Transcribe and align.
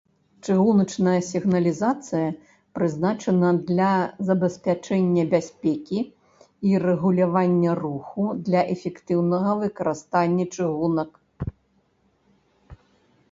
Чыгуначная 0.45 1.19
сігналізацыя 1.25 2.29
прызначана 2.77 3.49
для 3.67 3.89
забеспячэння 4.29 5.25
бяспекі 5.33 5.99
і 6.69 6.79
рэгулявання 6.85 7.77
руху 7.83 8.25
для 8.47 8.61
эфектыўнага 8.77 9.51
выкарыстання 9.65 10.45
чыгунак. 10.57 11.11